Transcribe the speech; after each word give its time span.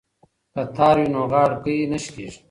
که 0.53 0.61
تار 0.75 0.95
وي 1.01 1.07
نو 1.13 1.21
غاړکۍ 1.31 1.77
نه 1.91 1.97
شلیږي. 2.03 2.39